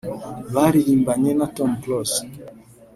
baririmbanye 0.53 1.31
na 1.39 1.47
Tom 1.55 1.69
Close 1.81 2.19